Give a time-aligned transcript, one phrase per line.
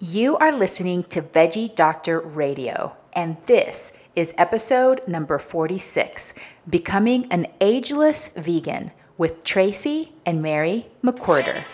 [0.00, 6.34] You are listening to Veggie Doctor Radio, and this is episode number 46
[6.70, 11.64] Becoming an Ageless Vegan with Tracye and Mary McQuirter.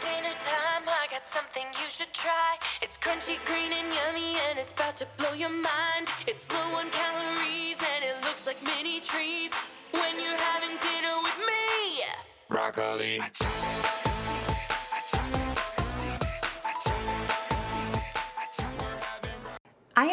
[2.80, 6.08] It's crunchy, green, and yummy, and it's about to blow your mind.
[6.26, 9.52] It's low on calories, and it looks like mini trees.
[9.92, 12.04] When you're having dinner with me,
[12.48, 13.20] broccoli.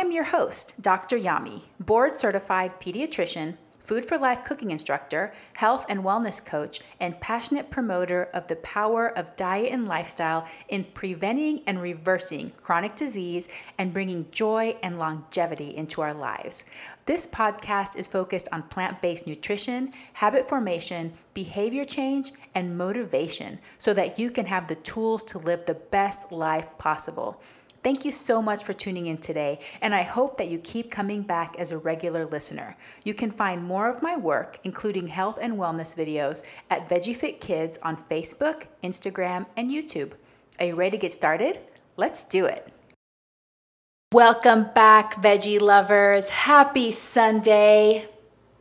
[0.02, 1.18] Am your host, Dr.
[1.18, 7.70] Yami, board certified pediatrician, food for life cooking instructor, health and wellness coach, and passionate
[7.70, 13.94] promoter of the power of diet and lifestyle in preventing and reversing chronic disease and
[13.94, 16.66] bringing joy and longevity into our lives.
[17.05, 23.94] This podcast is focused on plant based nutrition, habit formation, behavior change, and motivation so
[23.94, 27.40] that you can have the tools to live the best life possible.
[27.84, 31.23] Thank you so much for tuning in today, and I hope that you keep coming
[31.23, 32.77] back as a regular listener.
[33.04, 37.79] You can find more of my work, including health and wellness videos, at VeggieFit Kids
[37.82, 40.12] on Facebook, Instagram, and YouTube.
[40.60, 41.57] Are you ready to get started?
[41.98, 42.71] Let's do it.
[44.13, 46.29] Welcome back, veggie lovers.
[46.29, 48.07] Happy Sunday.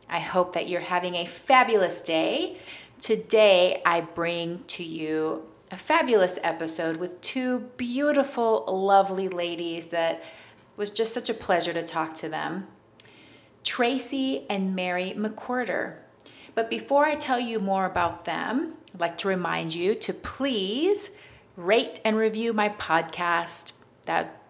[0.09, 2.57] I hope that you're having a fabulous day.
[2.99, 10.21] Today, I bring to you a fabulous episode with two beautiful, lovely ladies that
[10.75, 12.67] was just such a pleasure to talk to them.
[13.63, 15.95] Tracye and Mary McQuirter.
[16.55, 21.17] But before I tell you more about them, I'd like to remind you to please
[21.55, 23.71] rate and review my podcast.
[24.05, 24.40] That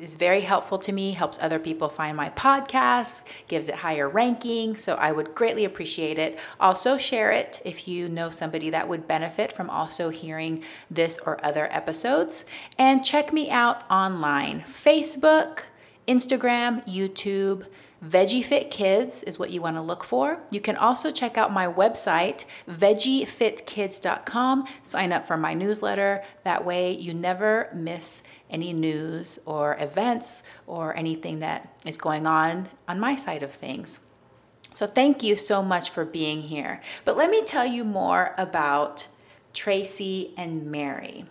[0.00, 4.76] is very helpful to me, helps other people find my podcast, gives it higher ranking.
[4.76, 6.38] So I would greatly appreciate it.
[6.58, 11.44] Also, share it if you know somebody that would benefit from also hearing this or
[11.44, 12.46] other episodes.
[12.78, 15.64] And check me out online Facebook,
[16.08, 17.66] Instagram, YouTube.
[18.04, 20.42] Veggie Fit Kids is what you want to look for.
[20.50, 24.66] You can also check out my website, veggiefitkids.com.
[24.82, 26.24] Sign up for my newsletter.
[26.42, 32.70] That way, you never miss any news or events or anything that is going on
[32.88, 34.00] on my side of things.
[34.72, 36.80] So, thank you so much for being here.
[37.04, 39.08] But let me tell you more about
[39.52, 41.26] Tracye and Mary.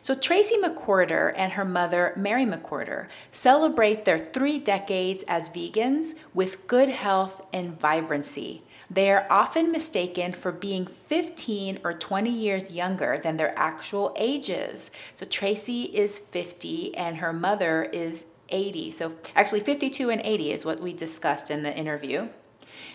[0.00, 6.66] So, Tracye McQuirter and her mother, Mary McQuirter, celebrate their three decades as vegans with
[6.66, 8.62] good health and vibrancy.
[8.90, 14.90] They are often mistaken for being 15 or 20 years younger than their actual ages.
[15.14, 18.92] So, Tracye is 50 and her mother is 80.
[18.92, 22.28] So, actually, 52 and 80 is what we discussed in the interview.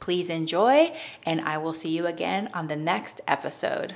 [0.00, 0.92] Please enjoy,
[1.24, 3.94] and I will see you again on the next episode.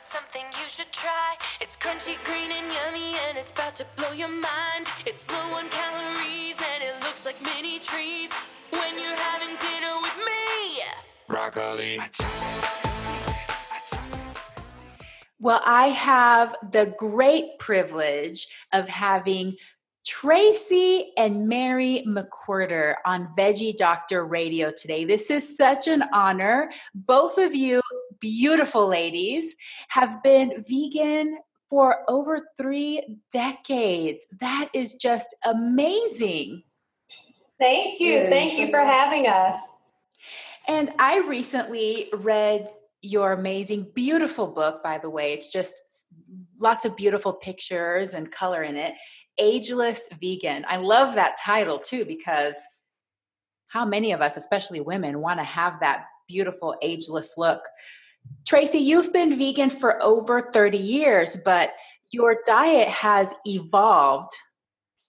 [0.00, 1.36] Something you should try.
[1.60, 4.86] It's crunchy, green, and yummy, and it's about to blow your mind.
[5.04, 8.32] It's low on calories, and it looks like mini trees.
[8.70, 10.82] When you're having dinner with me,
[11.28, 12.00] broccoli.
[15.48, 19.56] Well, I have the great privilege of having
[20.06, 25.06] Tracye and Mary McQuirter on Veggie Doctor Radio today.
[25.06, 26.70] This is such an honor.
[26.94, 27.80] Both of you,
[28.20, 29.56] beautiful ladies,
[29.88, 31.38] have been vegan
[31.70, 34.26] for over three decades.
[34.42, 36.62] That is just amazing.
[37.58, 38.28] Thank you.
[38.28, 39.54] Thank you for having us.
[40.68, 42.68] And I recently read
[43.02, 45.32] your amazing, beautiful book, by the way.
[45.32, 45.74] It's just
[46.58, 48.94] lots of beautiful pictures and color in it.
[49.38, 50.64] Ageless Vegan.
[50.68, 52.60] I love that title too because
[53.68, 57.60] how many of us, especially women, want to have that beautiful ageless look?
[58.48, 61.72] Tracye, you've been vegan for over 30 years, but
[62.10, 64.32] your diet has evolved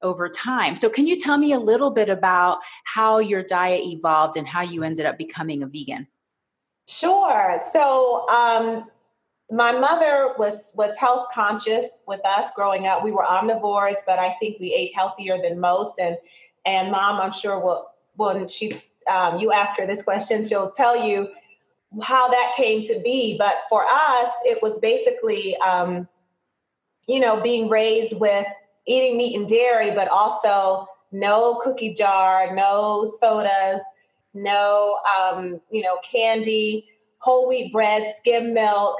[0.01, 0.75] over time.
[0.75, 4.61] So, can you tell me a little bit about how your diet evolved and how
[4.61, 6.07] you ended up becoming a vegan?
[6.89, 7.61] Sure.
[7.71, 8.89] So, um,
[9.51, 13.03] my mother was was health conscious with us growing up.
[13.03, 15.99] We were omnivores, but I think we ate healthier than most.
[15.99, 16.17] And
[16.65, 21.07] and mom, I'm sure will when she um, you ask her this question, she'll tell
[21.07, 21.29] you
[22.01, 23.37] how that came to be.
[23.37, 26.07] But for us, it was basically um,
[27.07, 28.47] you know being raised with
[28.87, 33.81] eating meat and dairy, but also no cookie jar, no sodas,
[34.43, 36.87] no um, you know candy,
[37.19, 38.97] whole wheat bread, skim milk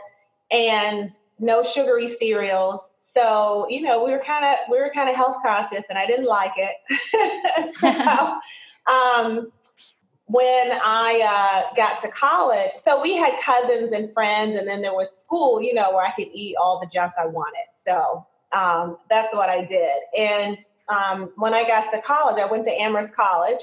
[0.51, 2.89] and no sugary cereals.
[3.01, 6.05] So, you know, we were kind of we were kind of health conscious and I
[6.05, 7.75] didn't like it.
[7.79, 8.39] so,
[8.93, 9.51] um,
[10.25, 14.93] when I uh, got to college, so we had cousins and friends, and then there
[14.93, 17.65] was school, you know, where I could eat all the junk I wanted.
[17.83, 19.97] So um, that's what I did.
[20.15, 23.57] And um, when I got to college, I went to Amherst College,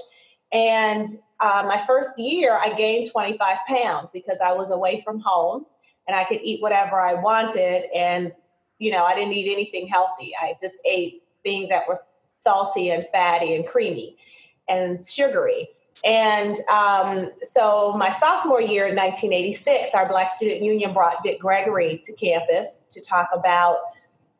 [0.56, 1.06] and
[1.38, 5.66] uh, my first year, I gained 25 pounds because I was away from home
[6.08, 7.84] and I could eat whatever I wanted.
[7.94, 8.32] And,
[8.78, 10.32] you know, I didn't eat anything healthy.
[10.40, 12.00] I just ate things that were
[12.40, 14.16] salty and fatty and creamy
[14.66, 15.68] and sugary.
[16.06, 22.02] And um, so my sophomore year in 1986, our Black Student Union brought Dick Gregory
[22.06, 23.78] to campus to talk about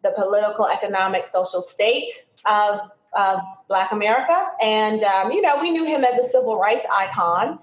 [0.03, 2.11] the political, economic, social state
[2.47, 2.81] of,
[3.17, 4.49] of Black America.
[4.63, 7.59] And, um, you know, we knew him as a civil rights icon.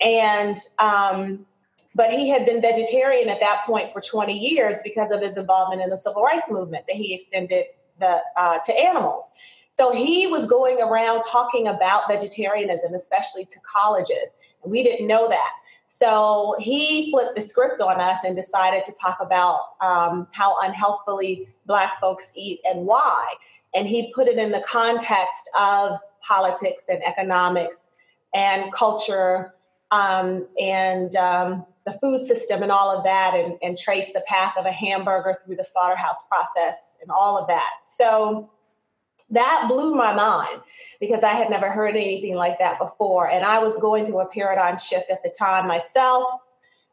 [0.00, 1.46] And um,
[1.94, 5.82] but he had been vegetarian at that point for 20 years because of his involvement
[5.82, 7.64] in the civil rights movement that he extended
[7.98, 9.32] the, uh, to animals.
[9.72, 14.28] So he was going around talking about vegetarianism, especially to colleges.
[14.62, 15.50] And we didn't know that.
[15.88, 21.48] So he flipped the script on us and decided to talk about um, how unhealthfully
[21.66, 23.26] Black folks eat and why.
[23.74, 27.78] And he put it in the context of politics and economics
[28.34, 29.54] and culture
[29.90, 34.54] um, and um, the food system and all of that and, and trace the path
[34.56, 37.70] of a hamburger through the slaughterhouse process and all of that.
[37.86, 38.50] So
[39.30, 40.60] that blew my mind
[41.00, 43.30] because I had never heard anything like that before.
[43.30, 46.40] And I was going through a paradigm shift at the time myself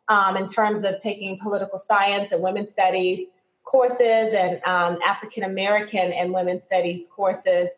[0.07, 3.27] um, in terms of taking political science and women's studies
[3.65, 7.69] courses and um, African American and women's studies courses.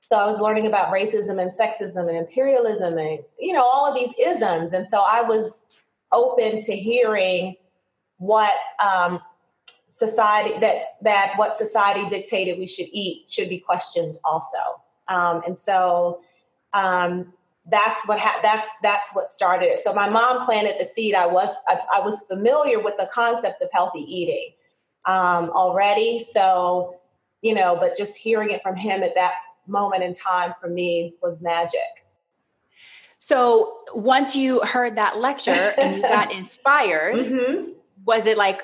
[0.00, 3.94] So I was learning about racism and sexism and imperialism and, you know, all of
[3.94, 4.72] these isms.
[4.72, 5.64] And so I was
[6.12, 7.56] open to hearing
[8.18, 8.52] what
[8.82, 9.20] um,
[9.88, 14.58] society that that what society dictated we should eat should be questioned also
[15.08, 16.20] um, and so
[16.74, 17.32] um,
[17.70, 21.26] that's what ha- that's that's what started it so my mom planted the seed i
[21.26, 24.50] was I, I was familiar with the concept of healthy eating
[25.06, 26.96] um, already so
[27.42, 29.34] you know but just hearing it from him at that
[29.66, 31.80] moment in time for me was magic
[33.18, 37.72] so once you heard that lecture and you got inspired, mm-hmm.
[38.06, 38.62] was it like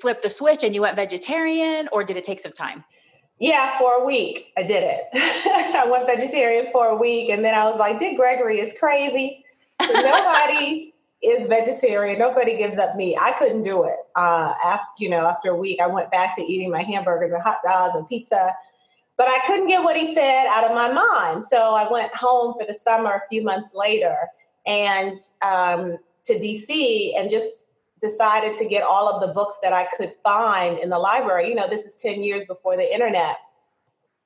[0.00, 2.82] flip the switch and you went vegetarian or did it take some time?
[3.38, 5.04] Yeah, for a week I did it.
[5.76, 9.44] I went vegetarian for a week and then I was like, Dick Gregory is crazy.
[9.80, 10.89] Nobody
[11.22, 12.18] is vegetarian.
[12.18, 13.16] Nobody gives up meat.
[13.20, 13.96] I couldn't do it.
[14.16, 17.42] Uh, after you know, after a week, I went back to eating my hamburgers and
[17.42, 18.54] hot dogs and pizza
[19.20, 21.44] but I couldn't get what he said out of my mind.
[21.46, 24.16] So I went home for the summer a few months later
[24.64, 27.66] and um, to DC and just
[28.00, 31.50] decided to get all of the books that I could find in the library.
[31.50, 33.36] You know, this is 10 years before the internet.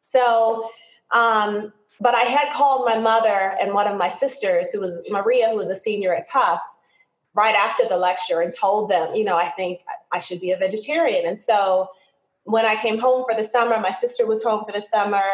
[0.06, 0.70] So,
[1.10, 5.48] um, but I had called my mother and one of my sisters, who was Maria,
[5.48, 6.78] who was a senior at Tufts,
[7.34, 9.80] right after the lecture and told them, you know, I think
[10.12, 11.26] I should be a vegetarian.
[11.26, 11.88] And so
[12.44, 15.24] when I came home for the summer, my sister was home for the summer.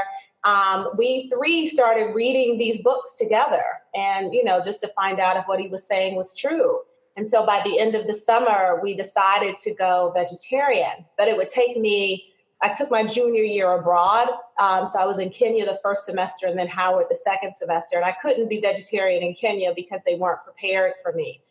[0.45, 3.63] Um, we three started reading these books together
[3.95, 6.81] and, you know, just to find out if what he was saying was true.
[7.17, 11.05] And so by the end of the summer, we decided to go vegetarian.
[11.19, 14.29] But it would take me, I took my junior year abroad.
[14.59, 17.97] Um, so I was in Kenya the first semester and then Howard the second semester.
[17.97, 21.43] And I couldn't be vegetarian in Kenya because they weren't prepared for me.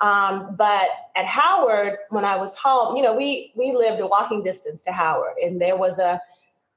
[0.00, 4.42] Um, but at Howard, when I was home, you know, we we lived a walking
[4.42, 6.20] distance to Howard, and there was a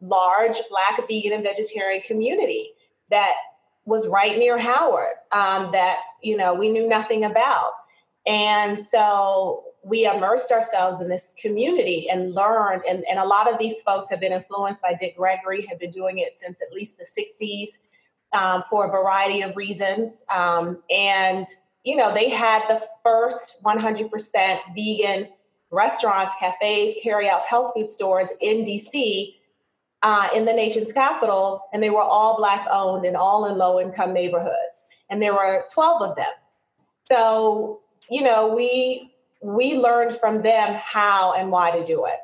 [0.01, 2.71] large Black vegan and vegetarian community
[3.09, 3.33] that
[3.85, 7.71] was right near Howard um, that you know we knew nothing about,
[8.25, 12.81] and so we immersed ourselves in this community and learned.
[12.87, 15.91] And, and a lot of these folks have been influenced by Dick Gregory, have been
[15.91, 17.77] doing it since at least the 60s
[18.37, 20.25] um, for a variety of reasons.
[20.29, 21.47] Um, and,
[21.87, 25.29] you know, they had the first 100% vegan
[25.71, 29.35] restaurants, cafes, carryouts, health food stores in DC
[30.01, 31.63] uh, in the nation's capital.
[31.71, 34.83] And they were all Black owned and all in low income neighborhoods.
[35.09, 36.25] And there were 12 of them.
[37.05, 37.79] So,
[38.09, 42.19] you know, we we learned from them how and why to do it.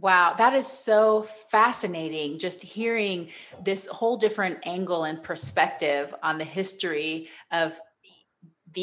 [0.00, 2.38] Wow, that is so fascinating.
[2.38, 3.28] Just hearing
[3.62, 7.78] this whole different angle and perspective on the history of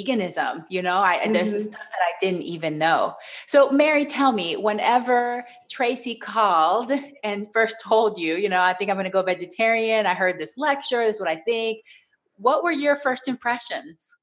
[0.04, 0.66] veganism.
[0.70, 1.34] You know, I mm-hmm.
[1.34, 3.16] there's stuff that I didn't even know.
[3.48, 6.92] So, Mary, tell me, whenever Tracye called
[7.24, 10.06] and first told you, you know, I think I'm going to go vegetarian.
[10.06, 11.04] I heard this lecture.
[11.06, 11.84] This is what I think.
[12.38, 14.14] What were your first impressions?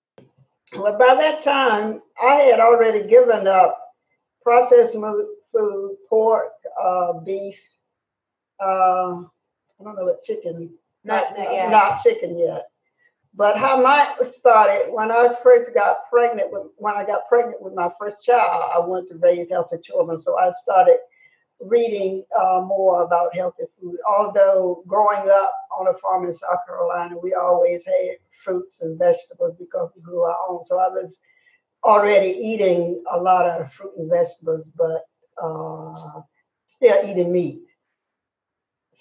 [0.77, 3.79] Well, by that time, I had already given up
[4.43, 6.53] processed food, pork,
[6.83, 7.57] uh, beef.
[8.61, 10.71] Uh, I don't know what chicken.
[11.05, 12.69] Not not, not chicken yet.
[13.35, 17.75] But how mine started when I first got pregnant with when I got pregnant with
[17.75, 20.21] my first child, I wanted to raise healthy children.
[20.21, 20.99] So I started
[21.61, 23.97] reading uh, more about healthy food.
[24.09, 29.57] Although growing up on a farm in South Carolina, we always had fruits and vegetables
[29.59, 30.65] because we grew our own.
[30.65, 31.21] So I was
[31.85, 35.03] already eating a lot of fruit and vegetables, but
[35.43, 36.21] uh,
[36.67, 37.63] still eating meat.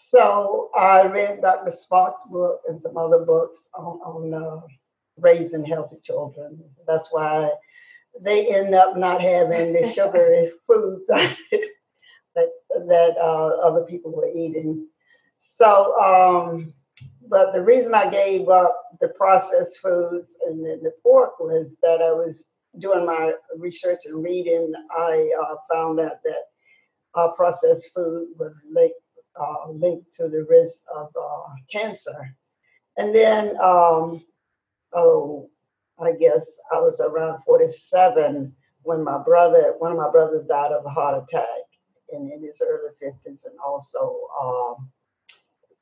[0.09, 1.71] So I read Dr.
[1.71, 4.61] Spock's book and some other books on, on uh,
[5.17, 6.59] raising healthy children.
[6.87, 7.51] That's why
[8.19, 11.37] they end up not having the sugary foods that
[12.87, 14.87] that uh, other people were eating.
[15.39, 16.73] So um,
[17.29, 22.01] but the reason I gave up the processed foods and the, the pork was that
[22.01, 22.43] I was
[22.79, 24.73] doing my research and reading.
[24.97, 26.43] I uh, found out that
[27.15, 28.95] uh, processed food was linked,
[29.39, 32.35] uh, linked to the risk of uh, cancer.
[32.97, 34.23] And then, um,
[34.93, 35.49] oh,
[35.99, 40.85] I guess I was around 47 when my brother, one of my brothers died of
[40.85, 41.45] a heart attack
[42.11, 44.89] in, in his early 50s, and also um,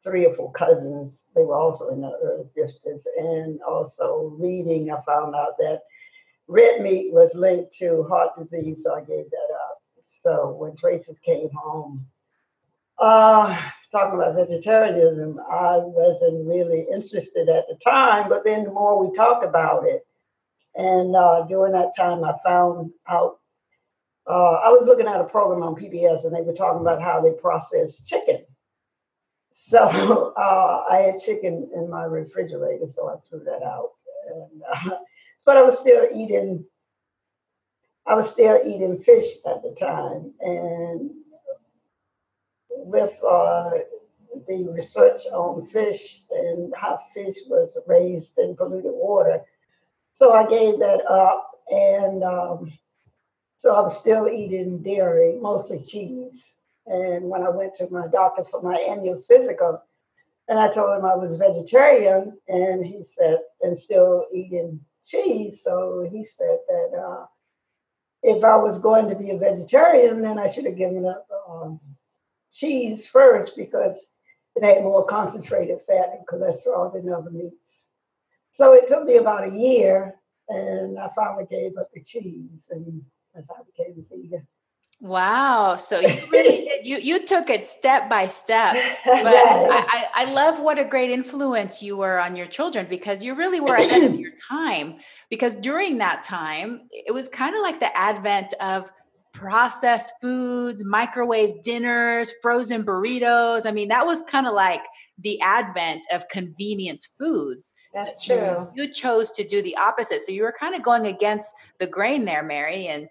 [0.03, 1.21] three or four cousins.
[1.35, 3.03] They were also in the early 50s.
[3.17, 5.81] And also reading, I found out that
[6.47, 9.81] red meat was linked to heart disease, so I gave that up.
[10.21, 12.05] So when Tracye came home,
[12.99, 13.59] uh,
[13.91, 19.15] talking about vegetarianism, I wasn't really interested at the time, but then the more we
[19.15, 20.05] talked about it,
[20.75, 23.39] and uh, during that time, I found out.
[24.27, 27.19] Uh, I was looking at a program on PBS, and they were talking about how
[27.19, 28.45] they process chicken
[29.61, 33.91] so uh, I had chicken in my refrigerator, so I threw that out.
[34.33, 34.95] And, uh,
[35.45, 36.65] but I was still eating.
[38.07, 41.11] I was still eating fish at the time, and
[42.85, 43.71] with uh,
[44.47, 49.41] the research on fish and how fish was raised in polluted water,
[50.13, 52.73] so I gave that up, and um,
[53.57, 56.55] so I'm still eating dairy, mostly cheese.
[56.87, 59.81] And when I went to my doctor for my annual physical,
[60.47, 65.61] and I told him I was vegetarian, and he said, and still eating cheese.
[65.63, 67.25] So he said that uh,
[68.23, 71.79] if I was going to be a vegetarian, then I should have given up um,
[72.51, 74.11] cheese first because
[74.55, 77.89] it had more concentrated fat and cholesterol than other meats.
[78.51, 80.15] So it took me about a year,
[80.49, 83.03] and I finally gave up the cheese, and
[83.33, 84.47] that's how I became a vegan.
[85.01, 85.77] Wow.
[85.77, 88.75] So you really did, you you took it step by step.
[89.05, 93.23] But I, I, I love what a great influence you were on your children because
[93.23, 94.97] you really were ahead of your time.
[95.29, 98.91] Because during that time, it was kind of like the advent of
[99.39, 103.65] processed foods, microwave dinners, frozen burritos.
[103.65, 104.81] I mean, that was kind of like
[105.17, 107.73] the advent of convenience foods.
[107.93, 108.67] That's true.
[108.75, 110.21] You chose to do the opposite.
[110.21, 112.87] So you were kind of going against the grain there, Mary.
[112.87, 113.07] And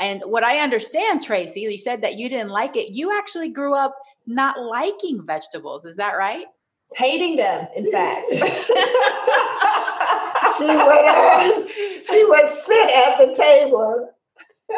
[0.00, 2.92] and what I understand, Tracye, you said that you didn't like it.
[2.92, 3.94] You actually grew up
[4.26, 5.84] not liking vegetables.
[5.84, 6.46] Is that right?
[6.96, 8.28] Hating them, in fact.
[10.58, 11.68] she would
[12.10, 14.13] she would sit at the table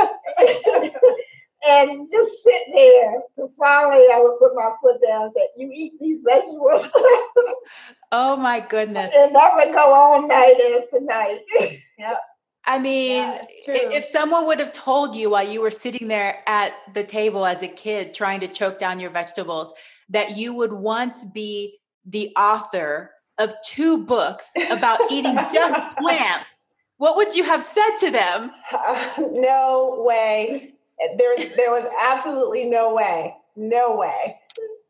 [1.67, 3.15] and just sit there.
[3.37, 6.89] So finally, I would put my foot down and say, "You eat these vegetables."
[8.13, 9.13] oh my goodness!
[9.17, 11.41] And that would go all night after night.
[11.99, 12.21] yep.
[12.69, 16.73] I mean, yeah, if someone would have told you while you were sitting there at
[16.95, 19.73] the table as a kid trying to choke down your vegetables
[20.09, 26.59] that you would once be the author of two books about eating just plants,
[26.99, 28.53] what would you have said to them?
[28.73, 30.73] Uh, no way.
[31.19, 33.37] There, there was absolutely no way.
[33.55, 34.39] No way.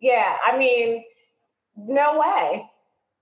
[0.00, 1.04] Yeah, I mean,
[1.76, 2.70] no way.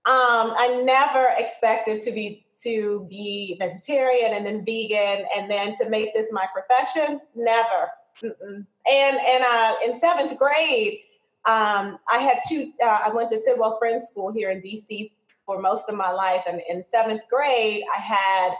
[0.05, 5.89] Um, I never expected to be to be vegetarian and then vegan and then to
[5.89, 7.19] make this my profession.
[7.35, 7.89] Never.
[8.21, 8.65] Mm-mm.
[8.87, 10.99] And and uh, in seventh grade,
[11.45, 12.71] um, I had two.
[12.83, 15.11] Uh, I went to Sidwell Friends School here in DC
[15.45, 18.51] for most of my life, and in seventh grade, I had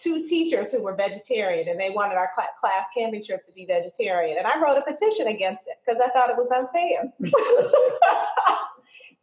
[0.00, 3.66] two teachers who were vegetarian, and they wanted our cl- class camping trip to be
[3.66, 4.38] vegetarian.
[4.38, 7.12] And I wrote a petition against it because I thought it was unfair.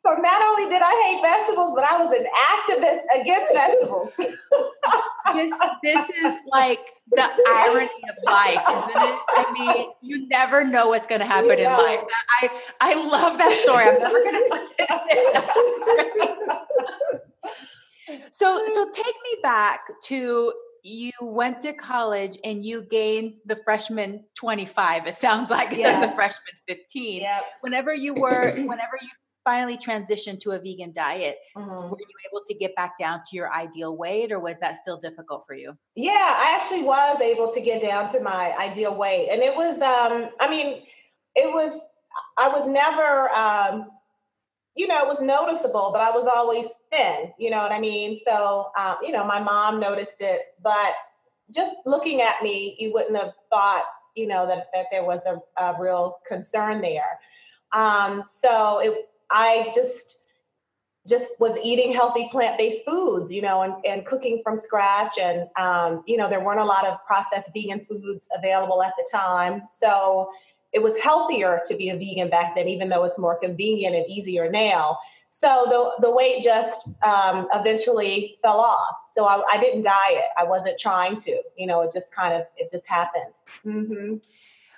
[0.06, 4.14] So not only did I hate vegetables, but I was an activist against vegetables.
[5.34, 5.52] this
[5.82, 6.80] this is like
[7.10, 9.20] the irony of life, isn't it?
[9.30, 12.02] I mean, you never know what's going to happen in life.
[12.40, 12.50] I
[12.82, 13.86] I love that story.
[13.86, 14.50] I'm never going
[18.20, 18.30] to.
[18.30, 20.54] so so take me back to
[20.88, 26.04] you went to college and you gained the freshman 25 it sounds like instead yes.
[26.04, 27.44] of the freshman 15 yep.
[27.62, 29.10] whenever you were whenever you
[29.46, 31.70] finally transitioned to a vegan diet, mm-hmm.
[31.70, 34.98] were you able to get back down to your ideal weight or was that still
[34.98, 35.78] difficult for you?
[35.96, 39.30] Yeah, I actually was able to get down to my ideal weight.
[39.30, 40.82] And it was, um, I mean,
[41.36, 41.80] it was,
[42.38, 43.92] I was never, um,
[44.76, 48.20] you know, it was noticeable, but I was always thin, you know what I mean?
[48.26, 50.94] So, um, you know, my mom noticed it, but
[51.50, 55.40] just looking at me, you wouldn't have thought, you know, that, that there was a,
[55.62, 57.20] a real concern there.
[57.72, 60.22] Um, so it, I just
[61.08, 65.20] just was eating healthy plant-based foods, you know, and, and cooking from scratch.
[65.22, 69.08] And um, you know, there weren't a lot of processed vegan foods available at the
[69.12, 69.64] time.
[69.70, 70.30] So
[70.76, 74.06] it was healthier to be a vegan back then, even though it's more convenient and
[74.08, 74.98] easier now.
[75.32, 78.96] So the, the weight just um, eventually fell off.
[79.08, 80.26] So I, I, didn't diet.
[80.38, 83.34] I wasn't trying to, you know, it just kind of, it just happened.
[83.66, 84.16] Mm-hmm.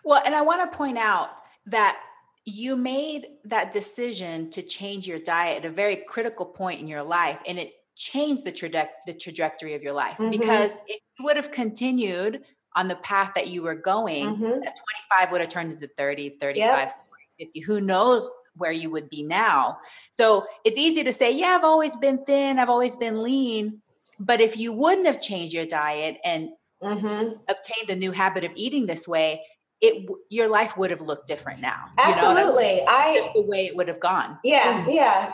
[0.03, 1.29] Well, and I want to point out
[1.65, 1.97] that
[2.45, 7.03] you made that decision to change your diet at a very critical point in your
[7.03, 10.29] life and it changed the, traje- the trajectory of your life mm-hmm.
[10.29, 12.43] because if you would have continued
[12.77, 14.61] on the path that you were going mm-hmm.
[14.61, 14.77] that
[15.19, 16.91] 25 would have turned into 30 35 yep.
[17.37, 19.77] 40, 50 who knows where you would be now
[20.11, 23.81] so it's easy to say yeah i've always been thin i've always been lean
[24.19, 26.49] but if you wouldn't have changed your diet and
[26.81, 27.33] mm-hmm.
[27.49, 29.41] obtained the new habit of eating this way
[29.81, 31.85] it your life would have looked different now.
[31.97, 32.87] Absolutely, you know?
[32.87, 34.39] I just the way it would have gone.
[34.43, 34.89] Yeah, mm-hmm.
[34.89, 35.33] yeah,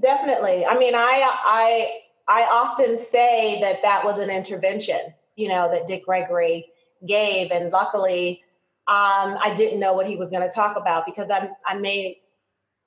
[0.00, 0.66] definitely.
[0.66, 5.00] I mean, I I I often say that that was an intervention,
[5.36, 6.66] you know, that Dick Gregory
[7.06, 8.42] gave, and luckily,
[8.86, 12.20] um, I didn't know what he was going to talk about because I I may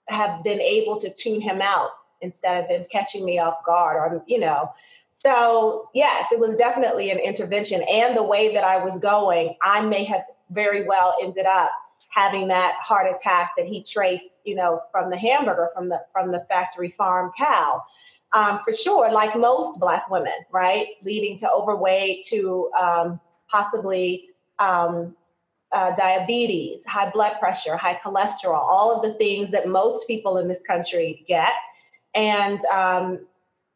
[0.09, 1.89] have been able to tune him out
[2.21, 4.71] instead of him catching me off guard, or you know.
[5.09, 9.81] So yes, it was definitely an intervention, and the way that I was going, I
[9.81, 11.71] may have very well ended up
[12.09, 16.31] having that heart attack that he traced, you know, from the hamburger from the from
[16.31, 17.83] the factory farm cow.
[18.33, 24.29] Um, for sure, like most Black women, right, leading to overweight, to um, possibly
[24.59, 25.15] um,
[25.71, 30.47] uh, diabetes, high blood pressure, high cholesterol, all of the things that most people in
[30.47, 31.51] this country get,
[32.15, 33.19] and um,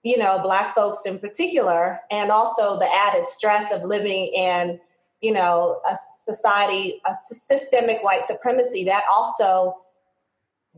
[0.04, 4.80] you know, Black folks in particular, and also the added stress of living in
[5.22, 9.78] you know a society a systemic white supremacy that also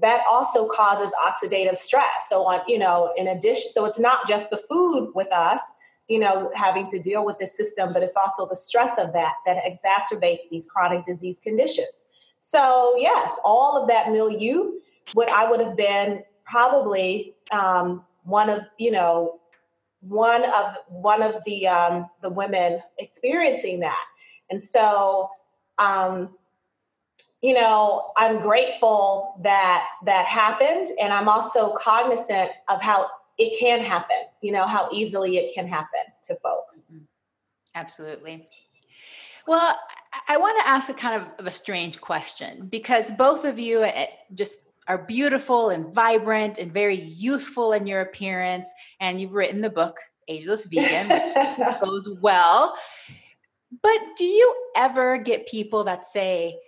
[0.01, 2.27] that also causes oxidative stress.
[2.27, 5.61] So on you know in addition so it's not just the food with us
[6.13, 9.33] you know having to deal with the system but it's also the stress of that
[9.45, 12.05] that exacerbates these chronic disease conditions
[12.41, 14.73] so yes all of that milieu
[15.13, 19.39] what i would have been probably um, one of you know
[20.01, 24.05] one of one of the um, the women experiencing that
[24.53, 25.31] and so,
[25.79, 26.35] um,
[27.41, 30.87] you know, I'm grateful that that happened.
[31.01, 33.09] And I'm also cognizant of how
[33.43, 36.79] it can happen, you know, how easily it can happen to folks.
[36.79, 37.03] Mm-hmm.
[37.75, 38.47] Absolutely.
[39.47, 39.77] Well,
[40.27, 44.07] I want to ask a kind of a strange question because both of you eh,
[44.33, 48.71] just are beautiful and vibrant and very youthful in your appearance.
[48.99, 52.75] And you've written the book, Ageless Vegan, which goes well.
[53.81, 56.59] But do you ever get people that say,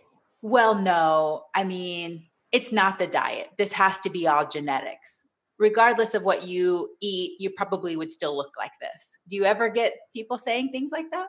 [0.42, 3.50] well, no, I mean, it's not the diet.
[3.58, 5.28] This has to be all genetics.
[5.58, 9.18] Regardless of what you eat, you probably would still look like this.
[9.28, 11.28] Do you ever get people saying things like that?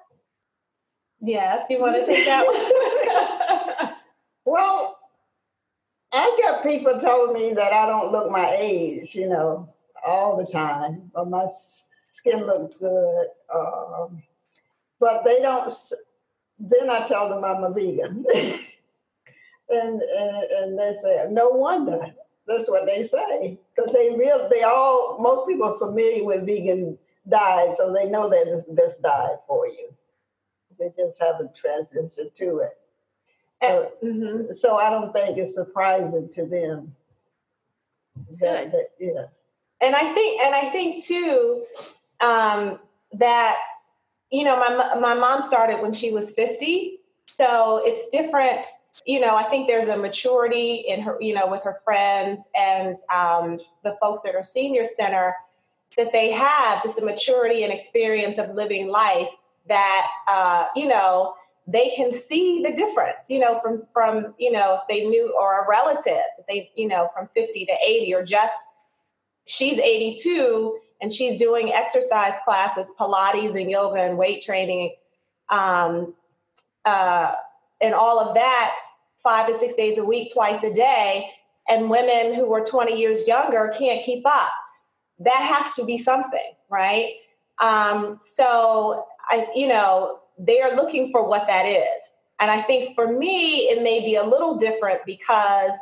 [1.21, 3.95] Yes, you want to take that one?
[4.45, 4.99] well,
[6.13, 9.73] I got people told me that I don't look my age, you know,
[10.07, 11.47] all the time, but my
[12.13, 13.27] skin looks good.
[13.55, 14.23] Um,
[15.01, 15.73] but they don't.
[16.59, 22.15] Then I tell them I'm a vegan, and, and and they say, no wonder.
[22.47, 26.97] That's what they say because they real they all most people are familiar with vegan
[27.29, 29.89] diet, so they know that it's the best diet for you.
[30.79, 32.79] They just haven't transitioned to it.
[33.63, 34.55] So, mm-hmm.
[34.55, 36.95] so I don't think it's surprising to them.
[38.41, 39.25] That, that, yeah.
[39.81, 41.65] And I think, and I think too,
[42.21, 42.79] um,
[43.15, 43.57] that
[44.31, 48.61] you know, my my mom started when she was fifty, so it's different.
[49.05, 52.97] You know, I think there's a maturity in her, you know, with her friends and
[53.15, 55.35] um, the folks at her senior center
[55.97, 59.29] that they have just a maturity and experience of living life
[59.69, 61.35] that uh, you know
[61.67, 65.65] they can see the difference you know from from you know if they knew or
[65.65, 68.63] a relative if they you know from 50 to 80 or just
[69.47, 74.95] she's 82 and she's doing exercise classes pilates and yoga and weight training
[75.49, 76.15] um,
[76.85, 77.33] uh,
[77.81, 78.75] and all of that
[79.27, 81.29] five to six days a week twice a day
[81.69, 84.53] and women who are 20 years younger can't keep up
[85.19, 87.15] that has to be something right
[87.59, 92.03] um, so I, you know, they are looking for what that is.
[92.39, 95.73] And I think for me, it may be a little different because,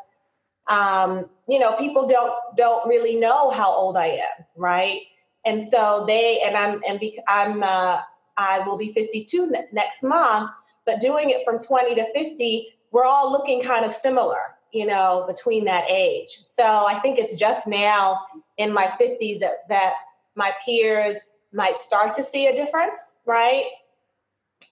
[0.69, 5.01] um, you know, people don't don't really know how old I am, right?
[5.45, 8.01] And so they and I'm and be, I'm uh,
[8.37, 10.51] I will be 52 ne- next month,
[10.87, 14.39] but doing it from 20 to 50, we're all looking kind of similar,
[14.73, 16.39] you know, between that age.
[16.45, 18.21] So I think it's just now
[18.57, 19.95] in my 50s that that
[20.37, 21.17] my peers
[21.53, 23.65] might start to see a difference, right?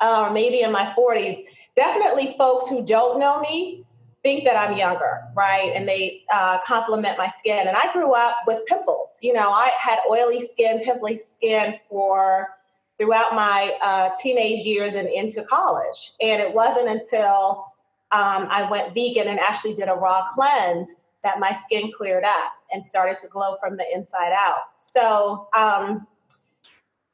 [0.01, 1.45] Or uh, maybe in my 40s.
[1.75, 3.85] Definitely folks who don't know me
[4.23, 5.73] think that I'm younger, right?
[5.75, 7.67] And they uh, compliment my skin.
[7.67, 9.11] And I grew up with pimples.
[9.21, 12.51] You know, I had oily skin, pimply skin for
[12.99, 16.13] throughout my uh, teenage years and into college.
[16.21, 17.72] And it wasn't until
[18.13, 20.91] um, I went vegan and actually did a raw cleanse
[21.25, 24.63] that my skin cleared up and started to glow from the inside out.
[24.77, 26.07] So, um,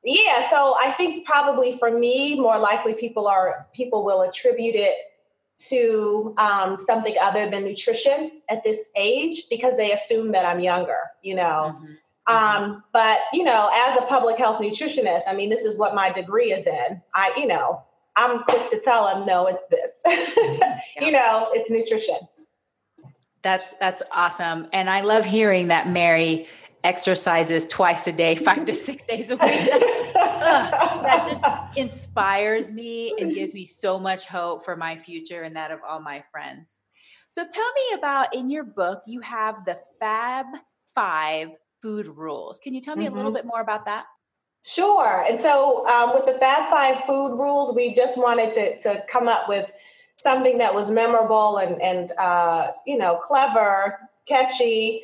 [0.05, 4.95] yeah so i think probably for me more likely people are people will attribute it
[5.59, 11.01] to um, something other than nutrition at this age because they assume that i'm younger
[11.23, 11.85] you know mm-hmm.
[11.85, 11.95] mm-hmm.
[12.29, 16.13] Um, but you know as a public health nutritionist i mean this is what my
[16.13, 17.83] degree is in i you know
[18.19, 20.81] i'm quick to tell them no it's this yeah.
[21.01, 22.19] you know it's nutrition
[23.43, 26.47] that's that's awesome and i love hearing that mary
[26.85, 29.41] exercises twice a day, five to six days a week.
[29.43, 31.45] that just
[31.77, 36.01] inspires me and gives me so much hope for my future and that of all
[36.01, 36.81] my friends.
[37.31, 40.47] So tell me about in your book, you have the Fab
[40.95, 41.51] Five
[41.81, 42.59] food rules.
[42.59, 43.13] Can you tell me mm-hmm.
[43.13, 43.37] a little mm-hmm.
[43.37, 44.07] bit more about that?
[44.69, 45.25] Sure.
[45.27, 49.27] And so um, with the Fab Five food rules, we just wanted to, to come
[49.27, 49.71] up with
[50.19, 55.03] something that was memorable and, and uh, you know, clever, catchy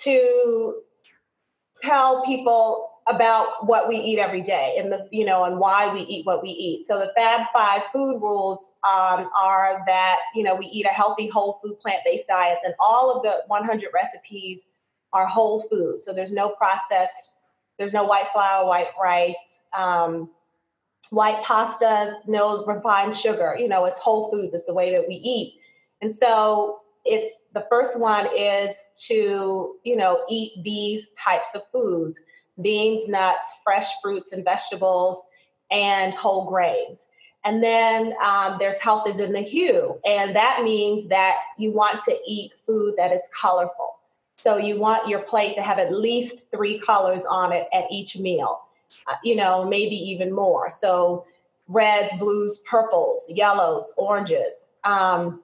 [0.00, 0.80] to
[1.78, 6.00] tell people about what we eat every day and the you know and why we
[6.00, 10.56] eat what we eat so the fab five food rules um, are that you know
[10.56, 14.66] we eat a healthy whole food plant-based diets and all of the 100 recipes
[15.12, 17.35] are whole food so there's no processed
[17.78, 20.30] there's no white flour white rice um,
[21.10, 23.56] white pastas no refined sugar.
[23.58, 24.54] You know it's whole foods.
[24.54, 25.60] It's the way that we eat.
[26.02, 28.74] And so it's the first one is
[29.06, 32.18] to you know eat these types of foods
[32.62, 35.18] beans nuts fresh fruits and vegetables
[35.70, 37.00] and whole grains.
[37.44, 42.02] And then um, there's health is in the hue and that means that you want
[42.04, 43.95] to eat food that is colorful
[44.36, 48.18] so you want your plate to have at least three colors on it at each
[48.18, 48.62] meal
[49.08, 51.24] uh, you know maybe even more so
[51.68, 55.42] reds blues purples yellows oranges um,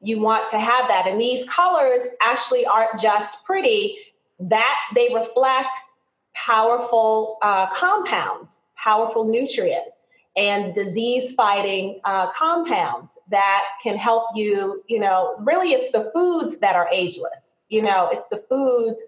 [0.00, 1.06] you want to have that.
[1.06, 3.96] And these colors actually aren't just pretty,
[4.40, 5.76] that they reflect
[6.34, 9.96] powerful uh, compounds, powerful nutrients,
[10.36, 14.84] and disease fighting uh, compounds that can help you.
[14.86, 17.47] You know, really, it's the foods that are ageless.
[17.68, 19.00] You know, it's the foods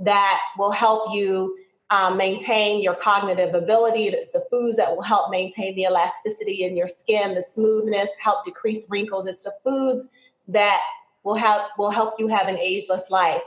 [0.00, 1.56] that will help you
[1.90, 4.08] um, maintain your cognitive ability.
[4.08, 8.44] It's the foods that will help maintain the elasticity in your skin, the smoothness, help
[8.44, 9.26] decrease wrinkles.
[9.26, 10.08] It's the foods
[10.48, 10.80] that
[11.24, 13.42] will help will help you have an ageless life.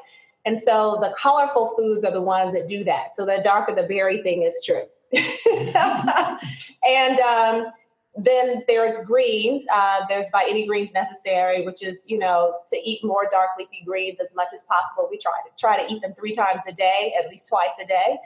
[0.45, 3.15] And so the colorful foods are the ones that do that.
[3.15, 4.83] So the darker the berry thing is true.
[6.87, 7.71] and um,
[8.17, 9.65] then there's greens.
[9.73, 13.83] Uh, there's by any greens necessary, which is you know to eat more dark leafy
[13.85, 15.07] greens as much as possible.
[15.09, 17.85] We try to try to eat them three times a day, at least twice a
[17.87, 18.17] day.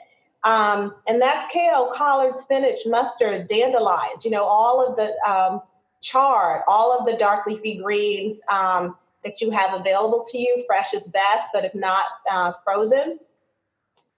[0.44, 4.24] Um, and that's kale, collard, spinach, mustards, dandelions.
[4.24, 5.62] You know all of the um,
[6.00, 10.64] chard, all of the dark leafy greens um, that you have available to you.
[10.66, 13.20] Fresh is best, but if not uh, frozen,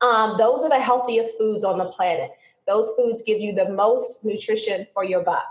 [0.00, 2.30] um, those are the healthiest foods on the planet.
[2.66, 5.48] Those foods give you the most nutrition for your buck.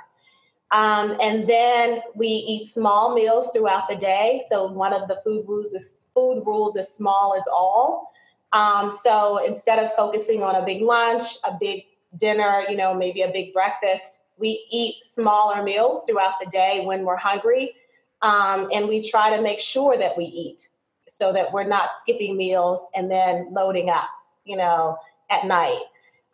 [0.71, 4.43] Um, and then we eat small meals throughout the day.
[4.49, 8.11] So one of the food rules is food rules is small as all.
[8.53, 11.83] Um, so instead of focusing on a big lunch, a big
[12.17, 17.03] dinner, you know, maybe a big breakfast, we eat smaller meals throughout the day when
[17.03, 17.73] we're hungry.
[18.21, 20.69] Um, and we try to make sure that we eat
[21.09, 24.09] so that we're not skipping meals and then loading up,
[24.43, 24.97] you know,
[25.29, 25.81] at night.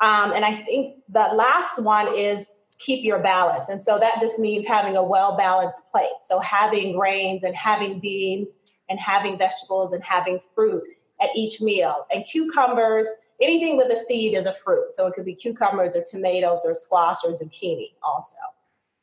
[0.02, 2.48] Um, and I think the last one is
[2.84, 3.70] keep your balance.
[3.70, 6.10] And so that just means having a well balanced plate.
[6.24, 8.50] So having grains and having beans
[8.90, 10.84] and having vegetables and having fruit
[11.22, 12.06] at each meal.
[12.14, 13.08] And cucumbers,
[13.42, 14.96] anything with a seed is a fruit.
[14.96, 18.38] So it could be cucumbers or tomatoes or squash or zucchini also.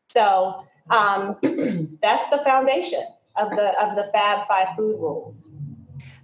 [0.09, 1.37] So um,
[2.03, 3.05] that's the foundation
[3.37, 5.47] of the of the Fab Five food rules.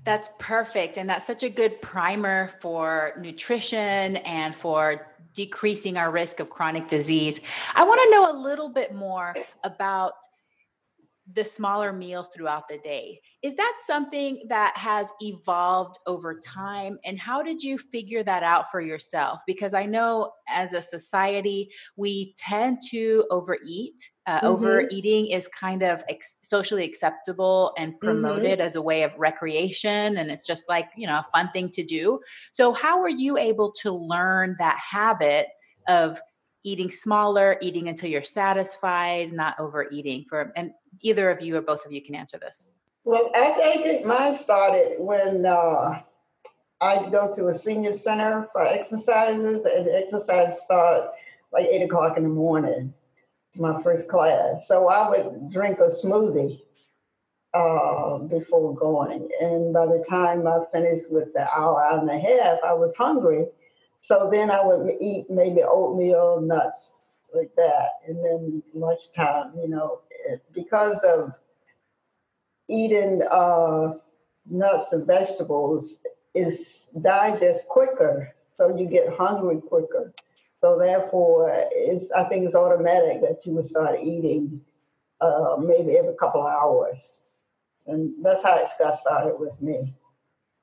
[0.05, 0.99] That's perfect.
[0.99, 5.05] And that's such a good primer for nutrition and for
[5.37, 7.41] decreasing our risk of chronic disease.
[7.75, 10.15] I want to know a little bit more about
[11.35, 13.21] the smaller meals throughout the day.
[13.43, 16.99] Is that something that has evolved over time?
[17.05, 19.41] And how did you figure that out for yourself?
[19.47, 24.11] Because I know as a society, we tend to overeat.
[24.27, 24.47] Uh, mm-hmm.
[24.47, 28.07] Overeating is kind of ex- socially acceptable and mm-hmm.
[28.07, 28.67] promoted mm-hmm.
[28.67, 30.17] as a way of recreation.
[30.17, 32.21] And it's just like, you know, a fun thing to do.
[32.53, 35.49] So, how were you able to learn that habit
[35.89, 36.21] of
[36.67, 41.85] eating smaller, eating until you're satisfied, not overeating for and either of you or both
[41.87, 42.71] of you can answer this.
[43.05, 46.03] Well, I, I think mine started when uh,
[46.81, 51.11] I'd go to a senior center for exercises, and exercise start
[51.53, 52.93] like eight o'clock in the morning.
[53.55, 56.61] My first class, so I would drink a smoothie
[57.55, 62.19] uh, before going, and by the time I finished with the hour, hour and a
[62.19, 63.47] half, I was hungry.
[64.01, 67.06] So then I would eat maybe oatmeal, nuts,
[67.37, 67.89] like that.
[68.07, 70.01] And then lunchtime, you know,
[70.53, 71.33] because of
[72.69, 73.95] eating uh,
[74.49, 75.95] nuts and vegetables,
[76.37, 80.13] is digest quicker, so you get hungry quicker.
[80.61, 84.61] So therefore, it's I think it's automatic that you would start eating
[85.21, 87.23] uh, maybe every couple of hours,
[87.87, 89.95] and that's how it got started with me.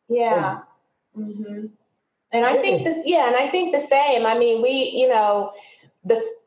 [0.08, 0.60] Yeah.
[1.18, 1.66] Mm-hmm.
[2.32, 4.26] And I think this, yeah, and I think the same.
[4.26, 5.54] I mean, we, you know,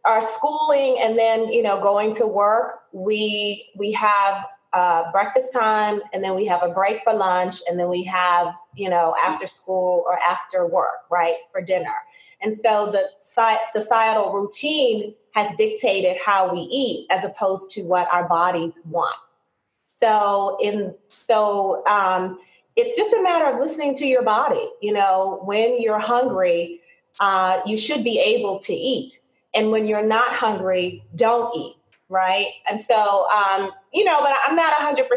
[0.05, 6.03] our schooling and then you know going to work we we have uh, breakfast time
[6.13, 9.47] and then we have a break for lunch and then we have you know after
[9.47, 11.95] school or after work right for dinner.
[12.43, 18.29] And so the societal routine has dictated how we eat as opposed to what our
[18.29, 19.17] bodies want.
[19.97, 22.39] So in so um,
[22.77, 26.81] it's just a matter of listening to your body you know when you're hungry
[27.21, 29.21] uh, you should be able to eat
[29.57, 31.77] and when you're not hungry, don't eat.
[32.09, 32.53] Right.
[32.71, 35.09] And so, um, you know, but I'm not 100%.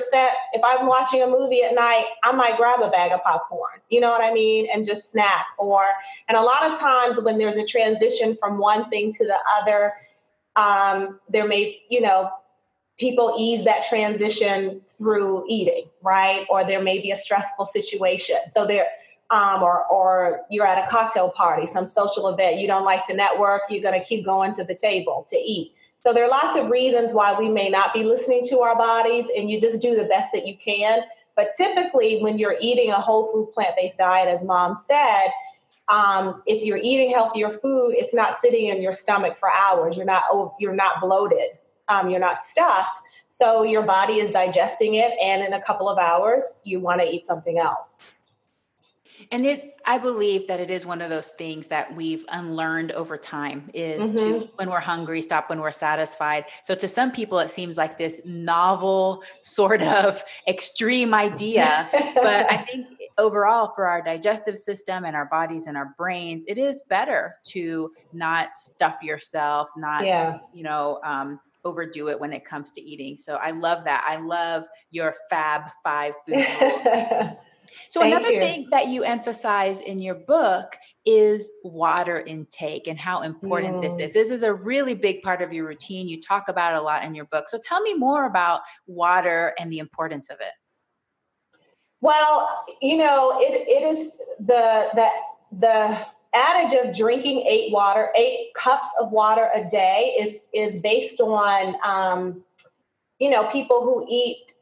[0.53, 3.99] If I'm watching a movie at night, I might grab a bag of popcorn, you
[3.99, 4.67] know what I mean?
[4.73, 5.45] And just snack.
[5.59, 5.83] Or,
[6.27, 9.93] and a lot of times when there's a transition from one thing to the other,
[10.55, 12.31] um, there may, you know,
[12.99, 16.47] people ease that transition through eating, right?
[16.49, 18.37] Or there may be a stressful situation.
[18.49, 18.87] So there,
[19.31, 23.13] um, or, or you're at a cocktail party, some social event, you don't like to
[23.13, 25.73] network, you're going to keep going to the table to eat.
[25.99, 29.27] So there are lots of reasons why we may not be listening to our bodies,
[29.35, 31.01] and you just do the best that you can.
[31.35, 35.27] But typically, when you're eating a whole food plant based diet, as mom said,
[35.89, 39.97] um, if you're eating healthier food, it's not sitting in your stomach for hours.
[39.97, 41.49] You're not oh, you're not bloated.
[41.89, 42.95] Um, you're not stuffed.
[43.29, 47.07] So your body is digesting it, and in a couple of hours, you want to
[47.07, 47.88] eat something else.
[49.31, 53.15] And it, I believe that it is one of those things that we've unlearned over
[53.15, 54.17] time is mm-hmm.
[54.17, 56.45] to, when we're hungry, stop when we're satisfied.
[56.63, 61.87] So to some people, it seems like this novel sort of extreme idea.
[61.91, 62.87] but I think
[63.19, 67.91] overall for our digestive system and our bodies and our brains, it is better to
[68.11, 70.39] not stuff yourself, not, yeah.
[70.53, 73.17] you know, um, overdo it when it comes to eating.
[73.17, 74.03] So I love that.
[74.07, 76.47] I love your Fab Five food
[77.89, 78.39] So Thank another you.
[78.39, 84.05] thing that you emphasize in your book is water intake and how important this Mm.
[84.05, 84.13] is.
[84.13, 86.07] This is a really big part of your routine.
[86.07, 87.49] You talk about it a lot in your book.
[87.49, 90.53] So tell me more about water and the importance of it.
[92.01, 95.09] Well, you know, it, it is the the
[95.59, 95.97] the
[96.33, 101.75] adage of drinking eight water, eight cups of water a day is is based on
[101.83, 102.43] um,
[103.19, 104.53] you know people who eat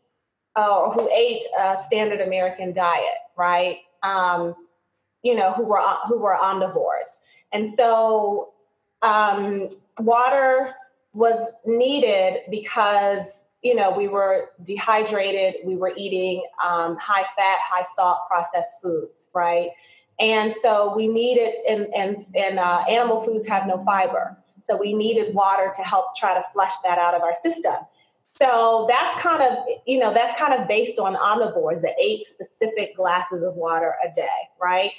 [0.58, 3.80] or who ate a standard American diet, right?
[4.04, 4.56] Um,
[5.24, 7.18] you know, who were who were omnivores,
[7.52, 8.54] and so
[9.02, 10.74] um, water
[11.14, 17.84] was needed because you know, we were dehydrated, we were eating um, high fat, high
[17.96, 19.70] salt processed foods, right?
[20.20, 24.38] And so we needed, and, and, and uh, animal foods have no fiber.
[24.64, 27.76] So we needed water to help try to flush that out of our system.
[28.38, 32.96] So that's kind of, you know, that's kind of based on omnivores, the eight specific
[32.96, 34.28] glasses of water a day,
[34.62, 34.92] right?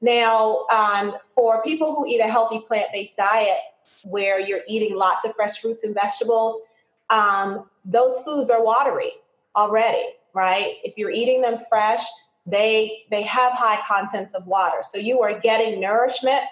[0.00, 3.58] Now, um, for people who eat a healthy plant based diet
[4.04, 6.60] where you're eating lots of fresh fruits and vegetables,
[7.10, 9.12] um, those foods are watery
[9.54, 10.76] already, right?
[10.82, 12.02] If you're eating them fresh,
[12.46, 14.78] they they have high contents of water.
[14.82, 16.44] So you are getting nourishment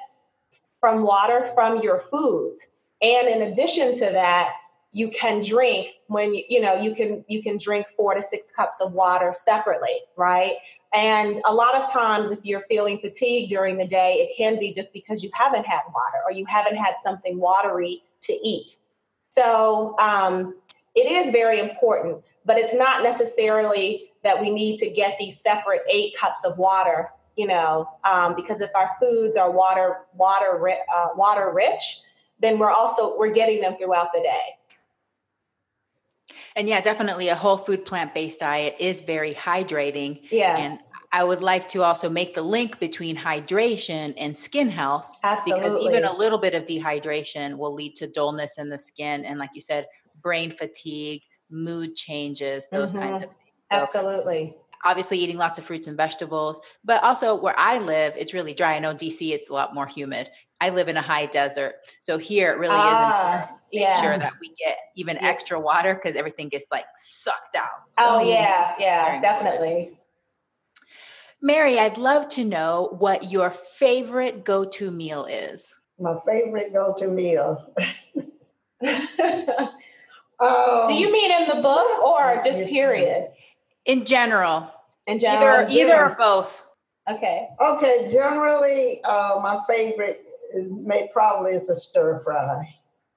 [0.81, 2.67] from water from your foods.
[3.01, 4.53] And in addition to that,
[4.95, 8.53] you can drink when you, you know you can you can drink 4 to 6
[8.53, 10.55] cups of water separately, right?
[10.95, 14.73] And a lot of times if you're feeling fatigued during the day, it can be
[14.73, 18.77] just because you haven't had water or you haven't had something watery to eat.
[19.31, 20.55] So um,
[20.95, 25.83] it is very important, but it's not necessarily that we need to get these separate
[25.91, 31.09] eight cups of water, you know, um, because if our foods are water water uh,
[31.17, 32.03] water rich,
[32.39, 34.57] then we're also we're getting them throughout the day.
[36.57, 40.21] And yeah, definitely a whole food plant based diet is very hydrating.
[40.31, 40.57] Yeah.
[40.57, 40.79] And
[41.13, 45.17] I would like to also make the link between hydration and skin health.
[45.23, 45.69] Absolutely.
[45.69, 49.25] Because even a little bit of dehydration will lead to dullness in the skin.
[49.25, 49.87] And like you said,
[50.21, 53.03] brain fatigue, mood changes, those mm-hmm.
[53.03, 53.39] kinds of things.
[53.71, 54.57] So Absolutely.
[54.85, 58.75] Obviously, eating lots of fruits and vegetables, but also where I live, it's really dry.
[58.75, 60.31] I know DC, it's a lot more humid.
[60.61, 61.77] I live in a high desert.
[62.03, 65.29] So here it really ah, is important to make sure that we get even yeah.
[65.29, 67.69] extra water because everything gets like sucked out.
[67.93, 68.75] So, oh, yeah.
[68.79, 69.99] Yeah, definitely.
[71.41, 75.75] Mary, I'd love to know what your favorite go to meal is.
[75.99, 77.73] My favorite go to meal.
[80.41, 83.29] um, Do you mean in the book or just period?
[83.85, 84.71] In general.
[85.07, 85.67] In general.
[85.67, 86.65] Either, either or both.
[87.11, 87.49] Okay.
[87.61, 88.09] Okay.
[88.11, 92.75] Generally, uh, my favorite may, probably is a stir fry,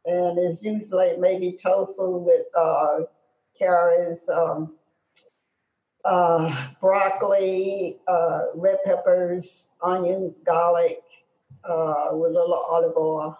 [0.08, 3.00] and it's usually maybe tofu with uh,
[3.60, 4.74] carrots, um,
[6.06, 11.02] uh, broccoli, uh, red peppers, onions, garlic,
[11.66, 13.38] uh, with a little olive oil,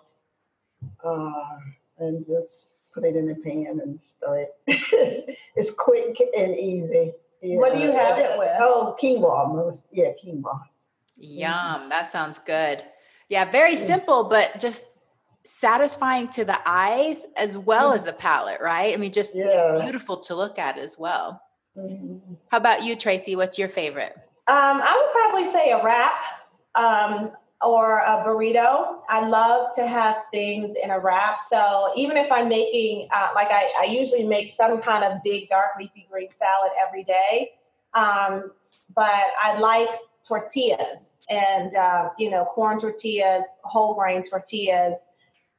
[1.06, 1.60] uh,
[2.00, 4.56] and just put it in the pan and stir it.
[5.56, 7.14] it's quick and easy.
[7.42, 7.58] Yeah.
[7.58, 8.50] What do you have it with?
[8.60, 9.56] Oh, quinoa.
[9.56, 10.64] Most, Yeah, quinoa.
[11.16, 11.90] Yum.
[11.90, 12.84] That sounds good.
[13.30, 14.97] Yeah, very simple, but just
[15.48, 18.94] satisfying to the eyes as well as the palate, right?
[18.94, 19.80] I mean, just yeah.
[19.82, 21.42] beautiful to look at as well.
[21.78, 22.34] Mm-hmm.
[22.50, 23.36] How about you, Tracye?
[23.36, 24.14] What's your favorite?
[24.48, 26.16] Um, I would probably say a wrap
[26.76, 27.32] um,
[27.62, 29.00] or a burrito.
[29.10, 31.40] I love to have things in a wrap.
[31.42, 35.50] So even if I'm making, uh, like I, I, usually make some kind of big
[35.50, 37.52] dark leafy green salad every day,
[37.94, 38.52] um,
[38.96, 39.90] but I like
[40.26, 44.98] tortillas and uh, you know corn tortillas, whole grain tortillas.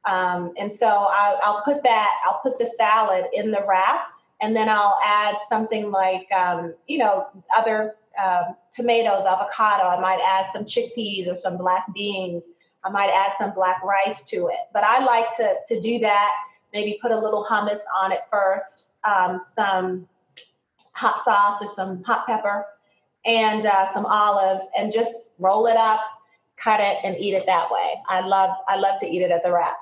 [0.09, 4.07] Um, and so I, I'll put that, I'll put the salad in the wrap
[4.41, 9.83] and then I'll add something like um, you know other um, tomatoes, avocado.
[9.83, 12.45] I might add some chickpeas or some black beans.
[12.83, 14.59] I might add some black rice to it.
[14.73, 16.29] But I like to to do that.
[16.73, 20.07] Maybe put a little hummus on it first, um, some
[20.93, 22.65] hot sauce or some hot pepper,
[23.25, 25.99] and uh, some olives, and just roll it up
[26.61, 27.95] cut it and eat it that way.
[28.07, 29.77] I love I love to eat it as a wrap.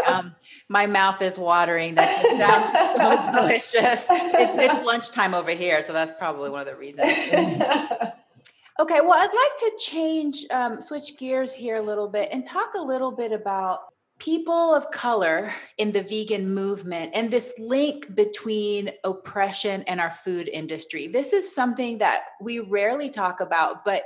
[0.06, 0.34] um,
[0.68, 1.94] my mouth is watering.
[1.96, 4.06] That sounds so delicious.
[4.10, 7.08] It's it's lunchtime over here, so that's probably one of the reasons.
[8.80, 12.74] okay, well, I'd like to change, um, switch gears here a little bit and talk
[12.74, 13.80] a little bit about
[14.18, 20.48] people of color in the vegan movement and this link between oppression and our food
[20.48, 21.06] industry.
[21.06, 24.04] This is something that we rarely talk about, but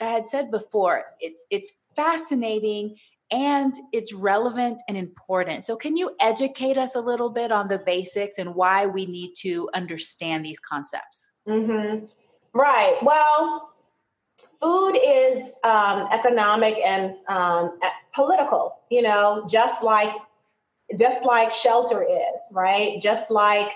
[0.00, 2.96] I had said before, it's it's fascinating
[3.30, 5.62] and it's relevant and important.
[5.62, 9.34] So can you educate us a little bit on the basics and why we need
[9.38, 11.32] to understand these concepts?
[11.48, 12.06] Mm-hmm.
[12.52, 12.98] Right.
[13.02, 13.70] Well,
[14.60, 17.78] food is um, economic and um,
[18.12, 18.78] political.
[18.90, 20.12] You know, just like
[20.98, 23.00] just like shelter is, right?
[23.00, 23.70] Just like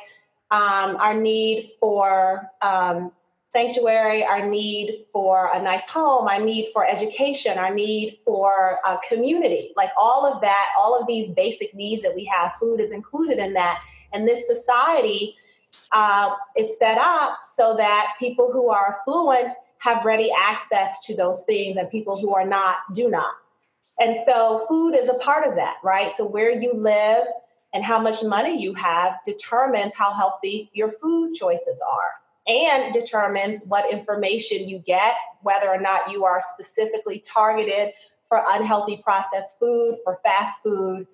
[0.50, 3.12] um, our need for um,
[3.54, 8.98] sanctuary, our need for a nice home, our need for education, our need for a
[9.08, 12.90] community, like all of that, all of these basic needs that we have, food is
[12.90, 13.78] included in that.
[14.12, 15.36] And this society
[15.92, 21.44] uh, is set up so that people who are affluent have ready access to those
[21.44, 23.34] things and people who are not do not.
[24.00, 26.16] And so food is a part of that, right?
[26.16, 27.26] So where you live
[27.72, 33.64] and how much money you have determines how healthy your food choices are and determines
[33.66, 37.92] what information you get, whether or not you are specifically targeted
[38.28, 41.06] for unhealthy processed food, for fast food.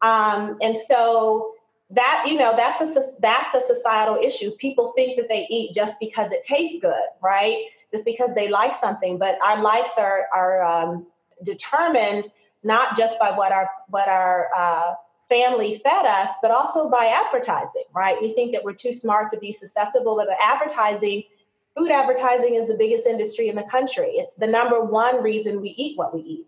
[0.00, 1.52] Um, and so
[1.90, 4.50] that you know that's a that's a societal issue.
[4.52, 7.64] People think that they eat just because it tastes good right?
[7.92, 9.18] Just because they like something.
[9.18, 11.06] But our likes are are um,
[11.44, 12.26] determined
[12.62, 14.94] not just by what our what our uh,
[15.28, 18.20] family fed us, but also by advertising, right?
[18.20, 21.22] We think that we're too smart to be susceptible to the advertising.
[21.76, 24.12] Food advertising is the biggest industry in the country.
[24.14, 26.46] It's the number one reason we eat what we eat.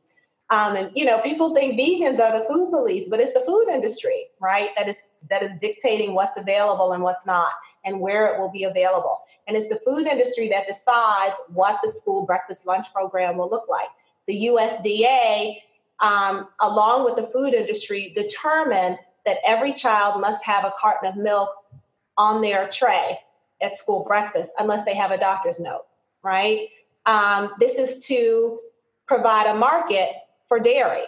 [0.50, 3.68] Um, and you know, people think vegans are the food police, but it's the food
[3.68, 4.70] industry, right?
[4.76, 7.52] That is that is dictating what's available and what's not,
[7.84, 9.20] and where it will be available.
[9.46, 13.68] And it's the food industry that decides what the school breakfast lunch program will look
[13.68, 13.88] like.
[14.26, 15.56] The USDA
[16.00, 21.16] um, along with the food industry, determined that every child must have a carton of
[21.16, 21.50] milk
[22.16, 23.18] on their tray
[23.62, 25.84] at school breakfast unless they have a doctor's note,
[26.22, 26.68] right?
[27.06, 28.60] Um, this is to
[29.06, 30.10] provide a market
[30.48, 31.04] for dairy,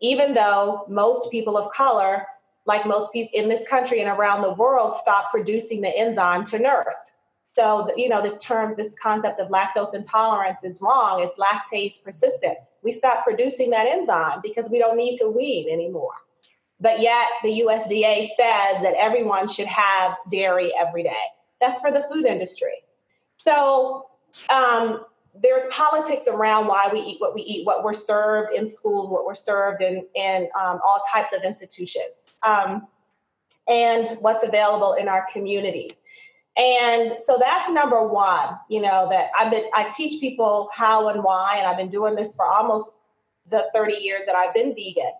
[0.00, 2.26] even though most people of color,
[2.66, 6.58] like most people in this country and around the world, stop producing the enzyme to
[6.58, 6.96] nurse.
[7.54, 11.22] So, you know, this term, this concept of lactose intolerance is wrong.
[11.22, 16.12] It's lactase persistent we stop producing that enzyme because we don't need to wean anymore.
[16.80, 21.12] But yet the USDA says that everyone should have dairy every day.
[21.60, 22.84] That's for the food industry.
[23.38, 24.06] So
[24.50, 25.06] um,
[25.42, 29.24] there's politics around why we eat what we eat, what we're served in schools, what
[29.24, 32.86] we're served in, in um, all types of institutions, um,
[33.66, 36.02] and what's available in our communities.
[36.56, 41.24] And so that's number one, you know, that I've been, I teach people how and
[41.24, 42.92] why, and I've been doing this for almost
[43.50, 45.12] the 30 years that I've been vegan.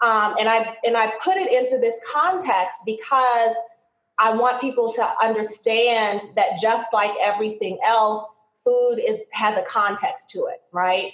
[0.00, 3.54] Um, and I and I put it into this context because
[4.18, 8.24] I want people to understand that just like everything else,
[8.64, 11.12] food is has a context to it, right?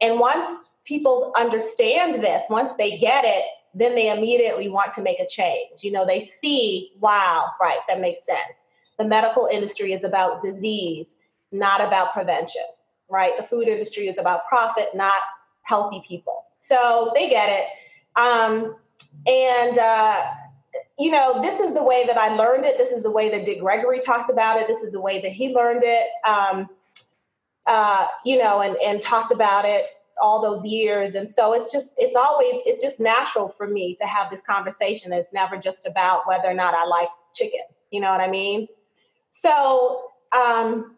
[0.00, 3.42] And once people understand this, once they get it,
[3.74, 5.82] then they immediately want to make a change.
[5.82, 8.67] You know, they see, wow, right, that makes sense
[8.98, 11.14] the medical industry is about disease,
[11.52, 12.62] not about prevention,
[13.08, 13.32] right?
[13.38, 15.14] The food industry is about profit, not
[15.62, 16.44] healthy people.
[16.60, 17.66] So they get it.
[18.16, 18.76] Um,
[19.26, 20.22] and, uh,
[20.98, 22.76] you know, this is the way that I learned it.
[22.76, 24.66] This is the way that Dick Gregory talked about it.
[24.66, 26.68] This is the way that he learned it, um,
[27.66, 29.86] uh, you know, and, and talked about it
[30.20, 31.14] all those years.
[31.14, 35.12] And so it's just, it's always, it's just natural for me to have this conversation.
[35.12, 37.60] It's never just about whether or not I like chicken.
[37.90, 38.66] You know what I mean?
[39.30, 40.96] So um,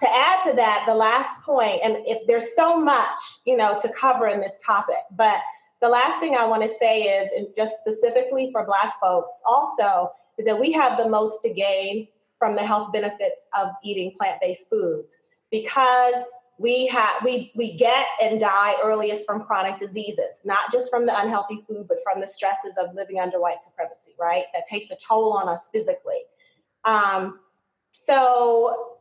[0.00, 3.88] to add to that, the last point, and if there's so much, you know, to
[3.92, 5.38] cover in this topic, but
[5.80, 10.10] the last thing I want to say is, and just specifically for Black folks, also,
[10.36, 12.08] is that we have the most to gain
[12.38, 15.16] from the health benefits of eating plant-based foods
[15.50, 16.14] because
[16.58, 21.20] we have we we get and die earliest from chronic diseases, not just from the
[21.20, 24.12] unhealthy food, but from the stresses of living under white supremacy.
[24.20, 26.22] Right, that takes a toll on us physically.
[26.84, 27.38] Um,
[28.00, 28.98] so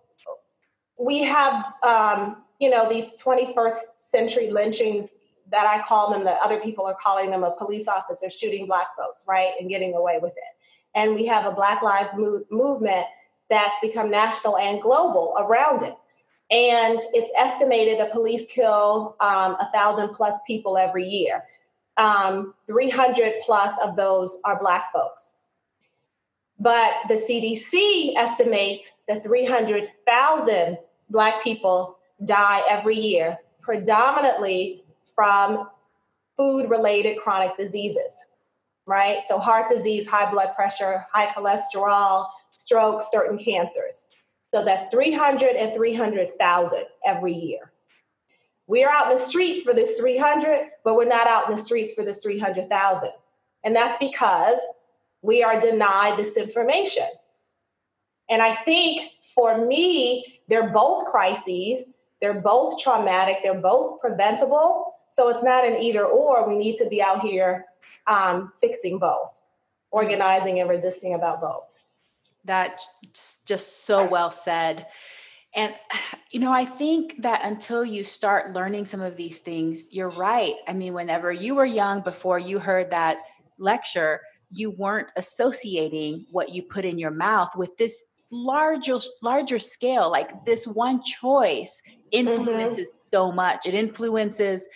[1.00, 5.14] we have, um, you know, these 21st century lynchings
[5.52, 8.88] that I call them, that other people are calling them a police officer shooting black
[8.98, 10.96] folks, right, and getting away with it.
[10.96, 13.06] And we have a Black Lives Mo- movement
[13.52, 15.96] that's become national and global around it.
[16.50, 21.44] And it's estimated the police kill um, a thousand plus people every year.
[21.98, 25.34] Um, 300 plus of those are Black folks.
[26.60, 30.78] But the CDC estimates that 300,000
[31.10, 34.84] Black people die every year, predominantly
[35.16, 35.70] from
[36.36, 38.14] food related chronic diseases,
[38.86, 39.20] right?
[39.28, 44.08] So, heart disease, high blood pressure, high cholesterol, stroke, certain cancers.
[44.54, 47.72] So, that's 300 and 300,000 every year.
[48.68, 51.62] We are out in the streets for this 300, but we're not out in the
[51.62, 53.12] streets for this 300,000.
[53.64, 54.60] And that's because
[55.22, 57.08] we are denied this information.
[58.30, 61.86] And I think for me, they're both crises,
[62.22, 64.96] they're both traumatic, they're both preventable.
[65.12, 66.48] So it's not an either or.
[66.48, 67.66] We need to be out here
[68.08, 69.30] um, fixing both,
[69.92, 71.64] organizing and resisting about both.
[72.44, 72.88] That's
[73.46, 74.88] just so well said.
[75.54, 75.74] And,
[76.30, 80.56] you know, I think that until you start learning some of these things, you're right.
[80.68, 83.18] I mean, whenever you were young, before you heard that
[83.58, 90.12] lecture, you weren't associating what you put in your mouth with this larger larger scale
[90.12, 92.28] like this one choice mm-hmm.
[92.28, 93.16] influences mm-hmm.
[93.16, 94.68] so much it influences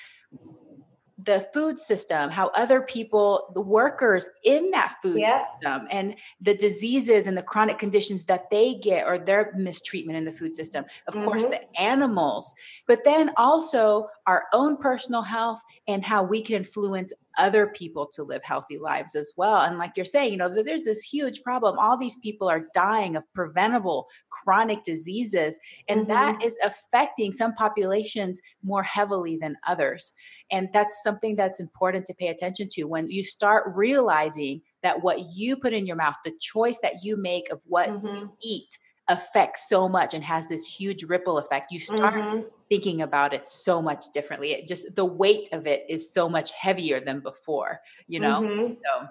[1.24, 7.28] the food system, how other people, the workers in that food system, and the diseases
[7.28, 10.86] and the chronic conditions that they get or their mistreatment in the food system.
[11.08, 11.26] Of mm-hmm.
[11.26, 12.54] course, the animals,
[12.88, 18.24] but then also our own personal health and how we can influence other people to
[18.24, 19.62] live healthy lives as well.
[19.62, 21.78] And like you're saying, you know, there's this huge problem.
[21.78, 26.12] All these people are dying of preventable chronic diseases, and mm-hmm.
[26.12, 30.14] that is affecting some populations more heavily than others.
[30.52, 35.20] And that's something that's important to pay attention to when you start realizing that what
[35.34, 38.08] you put in your mouth, the choice that you make of what mm-hmm.
[38.08, 38.78] you eat,
[39.08, 41.72] affects so much and has this huge ripple effect.
[41.72, 42.48] You start mm-hmm.
[42.72, 44.54] Thinking about it so much differently.
[44.54, 48.40] It just the weight of it is so much heavier than before, you know?
[48.42, 48.74] Mm-hmm.
[48.76, 49.08] So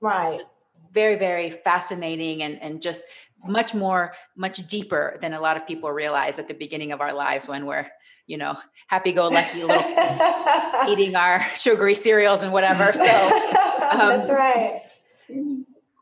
[0.00, 0.40] right.
[0.90, 3.04] Very, very fascinating and, and just
[3.46, 7.12] much more, much deeper than a lot of people realize at the beginning of our
[7.12, 7.86] lives when we're,
[8.26, 8.56] you know,
[8.88, 9.76] happy go lucky little
[10.88, 12.92] eating our sugary cereals and whatever.
[12.94, 13.04] So
[13.92, 14.82] um, that's right.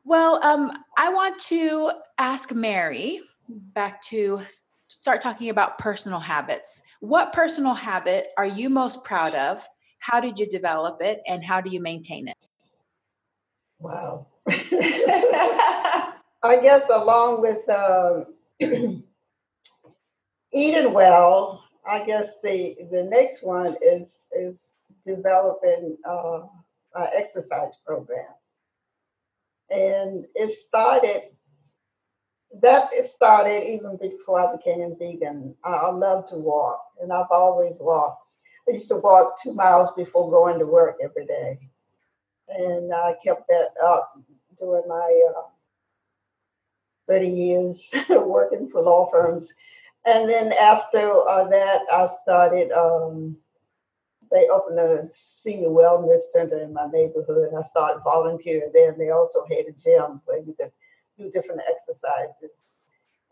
[0.06, 4.40] Well, um, I want to ask Mary back to
[5.00, 6.82] start talking about personal habits.
[7.00, 9.66] What personal habit are you most proud of?
[9.98, 12.48] How did you develop it and how do you maintain it?
[13.78, 14.26] Wow.
[16.44, 18.34] I guess along with um,
[20.52, 24.56] eating well, I guess the the next one is is
[25.06, 26.40] developing uh,
[26.94, 28.26] an exercise program,
[29.70, 31.22] and it started
[32.60, 35.54] that started even before I became vegan.
[35.64, 38.26] I, love to walk, and I've always walked.
[38.68, 41.58] I used to walk two miles before going to work every day,
[42.48, 44.18] and I kept that up
[44.58, 45.42] during my uh,
[47.08, 49.52] 30 years working for law firms.
[50.04, 52.70] And then after uh, that, I started.
[52.72, 53.36] Um,
[54.30, 57.50] they opened a senior wellness center in my neighborhood.
[57.56, 60.72] I started volunteering there, and they also had a gym where you could
[61.18, 62.50] do different exercises.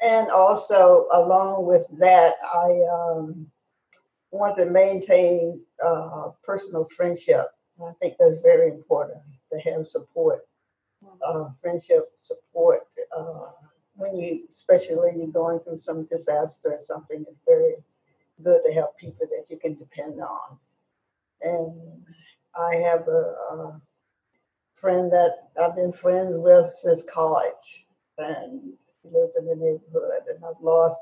[0.02, 3.46] And also, along with that, I um,
[4.30, 7.46] want to maintain uh, personal friendship.
[7.82, 9.20] I think that's very important
[9.52, 10.46] to have support,
[11.22, 12.82] uh, friendship support.
[13.16, 13.50] Uh,
[13.96, 17.74] when you, especially when you're going through some disaster or something, it's very
[18.42, 20.58] good to have people that you can depend on.
[21.42, 22.04] And
[22.58, 23.80] I have a, a
[24.80, 27.86] friend that I've been friends with since college,
[28.18, 28.72] and
[29.02, 30.22] she lives in the neighborhood.
[30.28, 31.00] And I've lost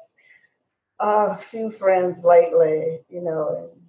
[1.00, 3.82] a few friends lately, you know, and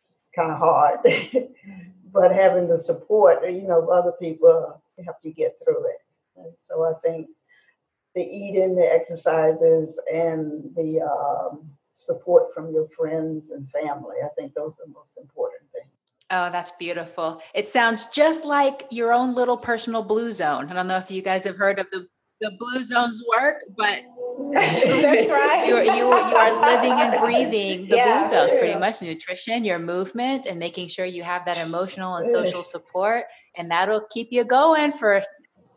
[0.00, 1.00] it's kind of hard.
[2.12, 5.98] but having the support, you know, of other people help you get through it.
[6.36, 7.28] And so I think
[8.14, 14.54] the eating, the exercises, and the um, support from your friends and family, I think
[14.54, 15.49] those are most important.
[16.32, 17.42] Oh, that's beautiful.
[17.54, 20.68] It sounds just like your own little personal blue zone.
[20.70, 22.06] I don't know if you guys have heard of the,
[22.40, 24.04] the blue zones work, but
[24.52, 24.84] that's
[25.30, 25.66] right.
[25.66, 29.80] you, you, you are living and breathing the yeah, blue zones pretty much nutrition, your
[29.80, 33.24] movement, and making sure you have that emotional and social support.
[33.56, 35.20] And that'll keep you going for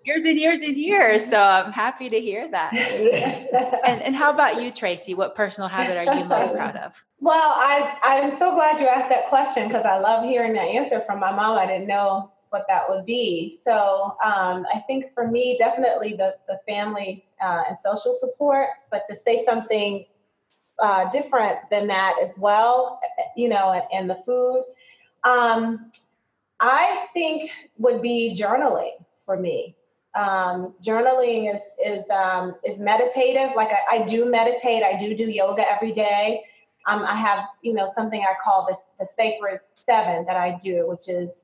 [0.05, 1.25] years and years and years.
[1.25, 2.73] So I'm happy to hear that.
[3.85, 5.15] and, and how about you, Tracye?
[5.15, 7.03] What personal habit are you most proud of?
[7.19, 11.01] Well, I, I'm so glad you asked that question because I love hearing that answer
[11.05, 11.57] from my mom.
[11.57, 13.57] I didn't know what that would be.
[13.63, 19.03] So um, I think for me, definitely the, the family uh, and social support, but
[19.09, 20.05] to say something
[20.79, 22.99] uh, different than that as well,
[23.35, 24.63] you know, and, and the food.
[25.23, 25.91] Um,
[26.59, 29.75] I think would be journaling for me.
[30.15, 33.55] Um, journaling is is um, is meditative.
[33.55, 34.83] Like I, I, do meditate.
[34.83, 36.43] I do do yoga every day.
[36.85, 40.87] Um, I have you know something I call this the sacred seven that I do,
[40.87, 41.43] which is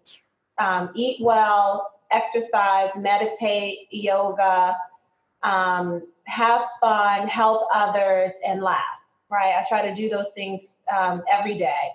[0.60, 4.78] um, eat well, exercise, meditate, yoga,
[5.42, 8.84] um, have fun, help others, and laugh.
[9.32, 9.56] Right.
[9.56, 11.92] I try to do those things um, every day.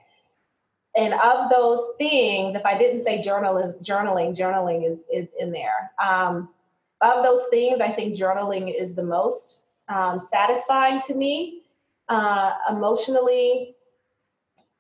[0.96, 5.92] And of those things, if I didn't say journal, journaling, journaling is is in there.
[7.04, 11.62] Of those things, I think journaling is the most um, satisfying to me
[12.08, 13.76] uh, emotionally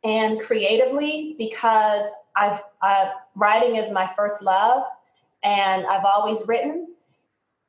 [0.04, 4.84] and creatively because I've uh, writing is my first love,
[5.42, 6.88] and I've always written.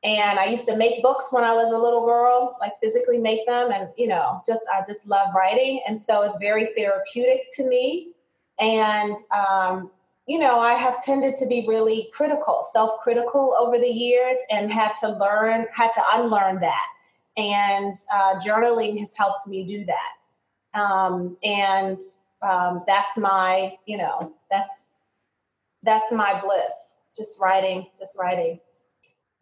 [0.04, 3.46] And I used to make books when I was a little girl, like physically make
[3.46, 7.66] them, and you know, just I just love writing, and so it's very therapeutic to
[7.66, 8.12] me.
[8.58, 9.90] And um,
[10.26, 14.92] you know, I have tended to be really critical, self-critical over the years, and had
[15.00, 16.86] to learn, had to unlearn that.
[17.36, 20.80] And uh, journaling has helped me do that.
[20.80, 22.00] Um, and
[22.42, 24.84] um, that's my, you know, that's
[25.82, 26.94] that's my bliss.
[27.16, 28.58] Just writing, just writing.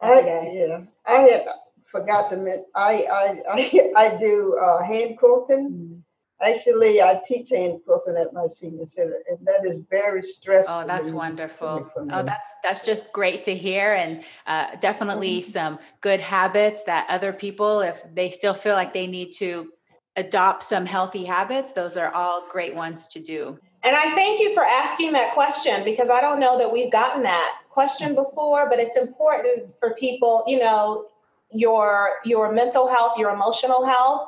[0.01, 1.45] I, yeah, I had
[1.91, 2.65] forgot to mention.
[2.75, 6.03] I I I, I do uh, hand quilting.
[6.41, 10.73] Actually, I teach hand quilting at my senior center, and that is very stressful.
[10.73, 11.89] Oh, that's wonderful.
[11.97, 15.49] Oh, that's that's just great to hear, and uh, definitely mm-hmm.
[15.49, 19.71] some good habits that other people, if they still feel like they need to
[20.17, 23.57] adopt some healthy habits, those are all great ones to do.
[23.85, 27.23] And I thank you for asking that question because I don't know that we've gotten
[27.23, 31.07] that question before, but it's important for people, you know,
[31.51, 34.27] your your mental health, your emotional health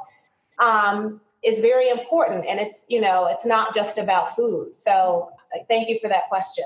[0.60, 4.78] um, is very important, and it's you know it's not just about food.
[4.78, 5.30] So
[5.68, 6.66] thank you for that question.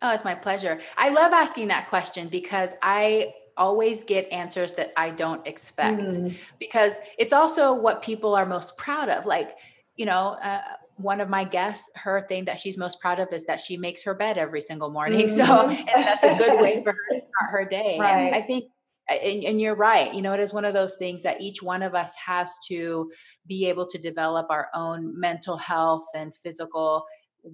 [0.00, 0.78] Oh, it's my pleasure.
[0.96, 6.36] I love asking that question because I always get answers that I don't expect mm.
[6.60, 9.26] because it's also what people are most proud of.
[9.26, 9.58] Like,
[9.96, 10.60] you know, uh,
[10.96, 14.04] one of my guests, her thing that she's most proud of is that she makes
[14.04, 15.18] her bed every single morning.
[15.28, 15.46] Mm-hmm.
[15.46, 17.98] So, and that's a good way for her to start her day.
[17.98, 18.26] Right.
[18.26, 18.66] And I think,
[19.08, 21.82] and, and, you're right, you know, it is one of those things that each one
[21.82, 23.10] of us has to
[23.46, 27.04] be able to develop our own mental health and physical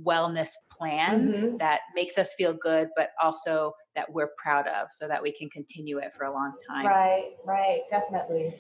[0.05, 1.57] wellness plan mm-hmm.
[1.59, 5.48] that makes us feel good, but also that we're proud of so that we can
[5.50, 6.86] continue it for a long time.
[6.86, 8.55] Right, right, definitely.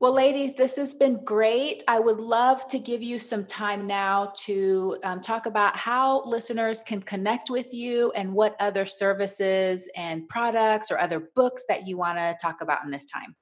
[0.00, 1.84] Well, ladies, this has been great.
[1.86, 6.82] I would love to give you some time now to um, talk about how listeners
[6.82, 11.96] can connect with you and what other services and products or other books that you
[11.96, 13.36] want to talk about in this time.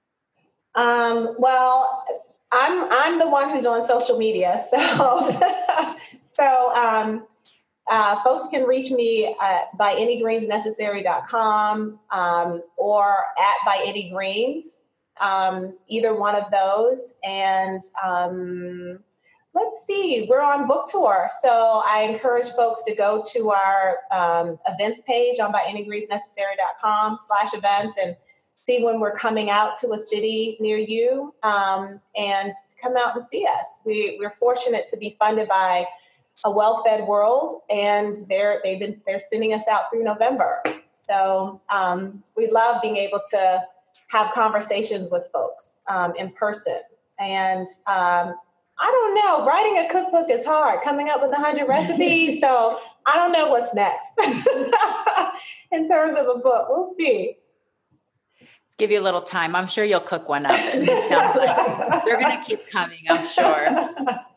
[0.74, 2.04] Um, well,
[2.52, 5.40] I'm I'm the one who's on social media, so
[6.30, 7.26] so um,
[7.90, 14.78] uh, folks can reach me at by anygreensnecessary.com um, or at by any greens,
[15.22, 17.14] um, either one of those.
[17.24, 18.98] And um,
[19.54, 21.28] let's see, we're on book tour.
[21.40, 27.54] So I encourage folks to go to our um, events page on by anygreensnecessary.com slash
[27.54, 28.16] events and
[28.58, 33.26] see when we're coming out to a city near you um, and come out and
[33.26, 33.80] see us.
[33.84, 35.86] We, we're fortunate to be funded by
[36.44, 40.62] a well-fed world, and they're they've been they're sending us out through November.
[40.92, 43.62] So um, we love being able to
[44.12, 46.80] have conversations with folks um, in person.
[47.18, 48.34] And um,
[48.78, 50.82] I don't know, writing a cookbook is hard.
[50.84, 54.06] Coming up with a hundred recipes, so I don't know what's next
[55.72, 56.66] in terms of a book.
[56.68, 57.38] We'll see.
[58.40, 59.56] Let's give you a little time.
[59.56, 60.58] I'm sure you'll cook one up.
[60.58, 63.04] It sounds like they're going to keep coming.
[63.08, 63.90] I'm sure.